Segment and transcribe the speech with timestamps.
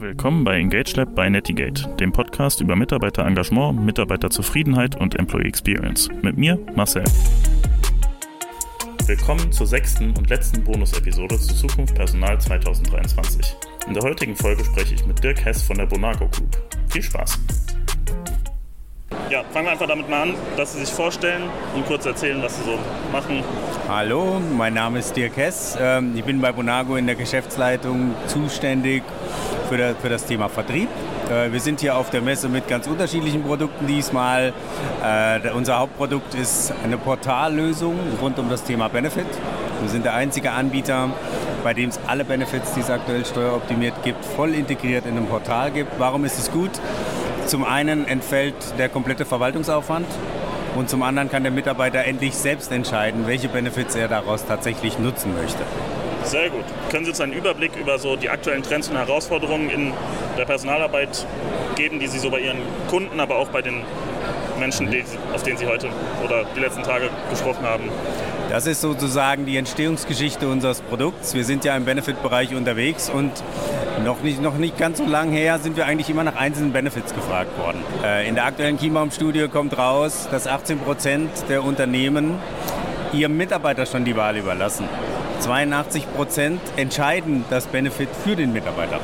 [0.00, 6.08] Willkommen bei Engage Lab bei Netigate, dem Podcast über Mitarbeiterengagement, Mitarbeiterzufriedenheit und Employee Experience.
[6.22, 7.04] Mit mir, Marcel.
[9.04, 13.54] Willkommen zur sechsten und letzten Bonus-Episode zu Zukunft Personal 2023.
[13.88, 16.56] In der heutigen Folge spreche ich mit Dirk Hess von der Bonago Group.
[16.88, 17.38] Viel Spaß!
[19.28, 21.42] Ja, fangen wir einfach damit mal an, dass Sie sich vorstellen
[21.76, 22.78] und kurz erzählen, was Sie so
[23.12, 23.44] machen.
[23.86, 25.76] Hallo, mein Name ist Dirk Hess.
[25.78, 29.02] Ähm, ich bin bei Bonago in der Geschäftsleitung zuständig
[29.70, 30.88] für, das Thema Vertrieb.
[31.30, 34.52] Äh, wir sind hier auf der Messe mit ganz unterschiedlichen Produkten diesmal.
[35.04, 39.26] Äh, unser Hauptprodukt ist eine Portallösung rund um das Thema Benefit.
[39.80, 41.10] Wir sind der einzige Anbieter,
[41.62, 45.70] bei dem es alle Benefits, die es aktuell steueroptimiert gibt, voll integriert in einem Portal
[45.70, 45.98] gibt.
[45.98, 46.72] Warum ist es gut?
[47.46, 50.06] Zum einen entfällt der komplette Verwaltungsaufwand
[50.74, 55.32] und zum anderen kann der Mitarbeiter endlich selbst entscheiden, welche Benefits er daraus tatsächlich nutzen
[55.40, 55.62] möchte.
[56.24, 56.64] Sehr gut.
[56.90, 59.92] Können Sie uns einen Überblick über so die aktuellen Trends und Herausforderungen in
[60.38, 61.26] der Personalarbeit
[61.76, 63.82] geben, die Sie so bei Ihren Kunden, aber auch bei den
[64.58, 65.02] Menschen, die,
[65.34, 65.88] auf denen Sie heute
[66.24, 67.84] oder die letzten Tage gesprochen haben?
[68.50, 71.34] Das ist sozusagen die Entstehungsgeschichte unseres Produkts.
[71.34, 73.32] Wir sind ja im Benefit-Bereich unterwegs und
[74.04, 77.14] noch nicht, noch nicht ganz so lange her sind wir eigentlich immer nach einzelnen Benefits
[77.14, 77.82] gefragt worden.
[78.04, 82.38] Äh, in der aktuellen Keybaum-Studie kommt raus, dass 18 Prozent der Unternehmen
[83.12, 84.88] ihrem Mitarbeiter schon die Wahl überlassen.
[85.40, 89.00] 82 Prozent entscheiden das Benefit für den Mitarbeiter.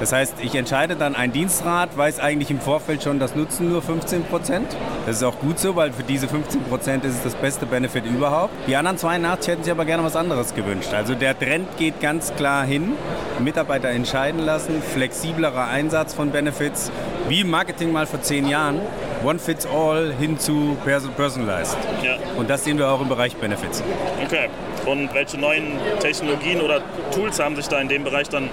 [0.00, 3.82] Das heißt, ich entscheide dann ein Dienstrat, weiß eigentlich im Vorfeld schon, das nutzen nur
[3.82, 4.66] 15 Prozent.
[5.06, 8.04] Das ist auch gut so, weil für diese 15 Prozent ist es das beste Benefit
[8.06, 8.52] überhaupt.
[8.66, 10.92] Die anderen 82 hätten sich aber gerne was anderes gewünscht.
[10.92, 12.94] Also der Trend geht ganz klar hin.
[13.38, 16.90] Mitarbeiter entscheiden lassen, flexiblerer Einsatz von Benefits,
[17.28, 18.80] wie im Marketing mal vor zehn Jahren.
[19.24, 20.76] One fits all hin zu
[21.16, 21.76] personalized.
[22.02, 22.16] Ja.
[22.36, 23.82] Und das sehen wir auch im Bereich Benefits.
[24.24, 24.48] Okay.
[24.84, 26.80] Und welche neuen Technologien oder
[27.14, 28.50] Tools haben sich da in dem Bereich dann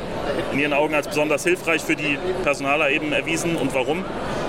[0.52, 4.06] in Ihren Augen als besonders hilfreich für die Personaler eben erwiesen und warum?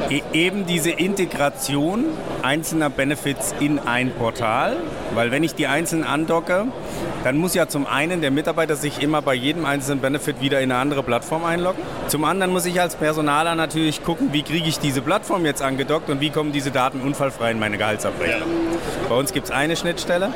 [0.09, 2.07] E eben diese Integration
[2.43, 4.77] einzelner Benefits in ein Portal,
[5.15, 6.67] weil wenn ich die einzeln andocke,
[7.23, 10.73] dann muss ja zum einen der Mitarbeiter sich immer bei jedem einzelnen Benefit wieder in
[10.73, 11.83] eine andere Plattform einloggen.
[12.09, 16.09] Zum anderen muss ich als Personaler natürlich gucken, wie kriege ich diese Plattform jetzt angedockt
[16.09, 18.49] und wie kommen diese Daten unfallfrei in meine Gehaltsabrechnung.
[19.09, 20.33] Bei uns gibt es eine Schnittstelle.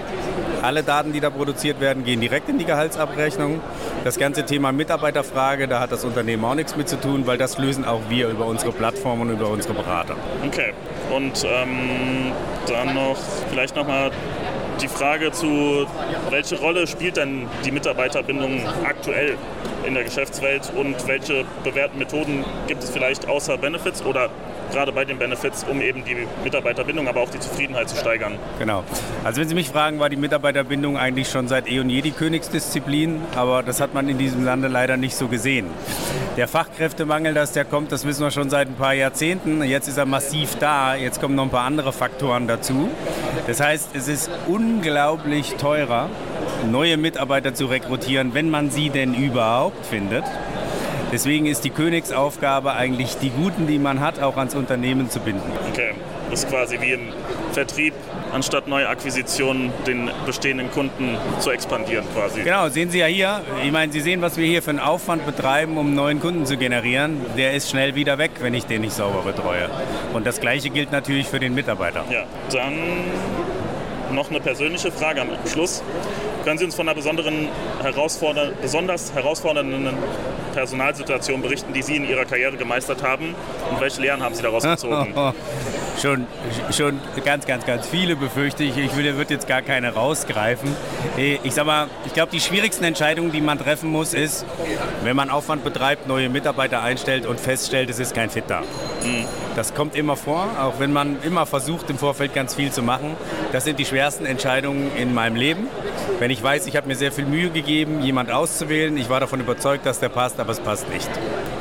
[0.63, 3.61] Alle Daten, die da produziert werden, gehen direkt in die Gehaltsabrechnung.
[4.03, 7.59] Das ganze Thema Mitarbeiterfrage, da hat das Unternehmen auch nichts mit zu tun, weil das
[7.59, 10.17] lösen auch wir über unsere Plattform und über unsere Berater.
[10.47, 10.73] Okay.
[11.15, 12.33] Und ähm,
[12.67, 13.17] dann noch
[13.51, 14.11] vielleicht nochmal
[14.81, 15.87] die Frage zu,
[16.31, 19.37] welche Rolle spielt denn die Mitarbeiterbindung aktuell
[19.87, 24.31] in der Geschäftswelt und welche bewährten Methoden gibt es vielleicht außer Benefits oder
[24.73, 28.35] gerade bei den Benefits, um eben die Mitarbeiterbindung, aber auch die Zufriedenheit zu steigern.
[28.59, 28.83] Genau.
[29.23, 32.11] Also wenn Sie mich fragen, war die Mitarbeiterbindung eigentlich schon seit eh und je die
[32.11, 35.67] Königsdisziplin, aber das hat man in diesem Lande leider nicht so gesehen.
[36.37, 39.63] Der Fachkräftemangel, dass der kommt, das wissen wir schon seit ein paar Jahrzehnten.
[39.63, 40.97] Jetzt ist er massiv da.
[40.97, 42.91] Jetzt kommen noch ein paar andere Faktoren dazu.
[43.47, 46.11] Das heißt, es ist unglaublich teurer,
[46.71, 50.25] neue Mitarbeiter zu rekrutieren, wenn man sie denn überhaupt findet.
[51.13, 55.53] Deswegen ist die Königsaufgabe eigentlich, die Guten, die man hat, auch ans Unternehmen zu binden.
[55.71, 55.93] Okay,
[56.29, 57.13] das ist quasi wie im
[57.53, 57.95] Vertrieb,
[58.33, 62.43] anstatt neue Akquisitionen den bestehenden Kunden zu expandieren quasi.
[62.43, 63.43] Genau, sehen Sie ja hier.
[63.65, 66.57] Ich meine, Sie sehen, was wir hier für einen Aufwand betreiben, um neuen Kunden zu
[66.57, 67.21] generieren.
[67.37, 69.71] Der ist schnell wieder weg, wenn ich den nicht sauber betreue.
[70.15, 72.05] Und das Gleiche gilt natürlich für den Mitarbeiter.
[72.11, 72.75] Ja, dann
[74.15, 75.83] noch eine persönliche Frage am Schluss.
[76.45, 77.49] Können Sie uns von einer besonderen
[77.83, 79.89] herausforder besonders herausfordernden
[80.53, 83.35] Personalsituation berichten, die Sie in Ihrer Karriere gemeistert haben?
[83.71, 85.15] Und welche Lehren haben Sie daraus gezogen?
[86.01, 86.27] schon,
[86.71, 88.77] schon ganz, ganz, ganz viele befürchte ich.
[88.77, 90.75] Ich wird jetzt gar keine rausgreifen.
[91.17, 94.45] Ich sag mal, ich glaube, die schwierigsten Entscheidungen, die man treffen muss, ist,
[95.03, 98.61] wenn man Aufwand betreibt, neue Mitarbeiter einstellt und feststellt, es ist kein Fit da.
[98.61, 99.27] Mhm.
[99.57, 103.17] Das kommt immer vor, auch wenn man immer versucht, im Vorfeld ganz viel zu machen.
[103.53, 105.69] Das sind die schwersten Entscheidungen in meinem Leben.
[106.19, 109.41] Wenn ich weiß, ich habe mir sehr viel Mühe gegeben, jemand auszuwählen, ich war davon
[109.41, 111.09] überzeugt, dass der passt, aber es passt nicht.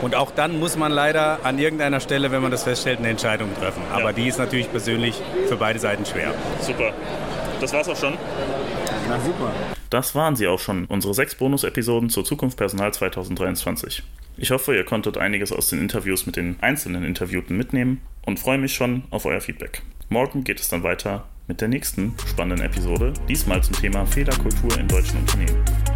[0.02, 3.50] Und auch dann muss man leider an irgendeiner Stelle, wenn man das feststellt, eine Entscheidung
[3.60, 3.82] treffen.
[3.92, 4.12] Aber ja.
[4.24, 6.34] Die ist natürlich persönlich für beide Seiten schwer.
[6.62, 6.94] Super.
[7.60, 8.14] Das war's auch schon.
[9.10, 9.52] Na super.
[9.90, 14.02] Das waren sie auch schon, unsere sechs Bonus-Episoden zur Zukunft Personal 2023.
[14.38, 18.58] Ich hoffe, ihr konntet einiges aus den Interviews mit den einzelnen Interviewten mitnehmen und freue
[18.58, 19.82] mich schon auf euer Feedback.
[20.10, 24.88] Morgen geht es dann weiter mit der nächsten spannenden Episode, diesmal zum Thema Fehlerkultur in
[24.88, 25.93] deutschen Unternehmen.